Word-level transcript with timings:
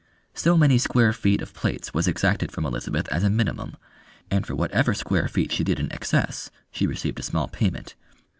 So 0.33 0.57
many 0.57 0.79
square 0.79 1.13
feet 1.13 1.43
of 1.43 1.53
plates 1.53 1.93
was 1.93 2.07
exacted 2.07 2.51
from 2.51 2.65
Elizabeth 2.65 3.07
as 3.09 3.23
a 3.23 3.29
minimum, 3.29 3.77
and 4.31 4.47
for 4.47 4.55
whatever 4.55 4.95
square 4.95 5.27
feet 5.27 5.51
she 5.51 5.63
did 5.63 5.79
in 5.79 5.91
excess 5.93 6.49
she 6.71 6.87
received 6.87 7.19
a 7.19 7.21
small 7.21 7.47
payment. 7.47 7.93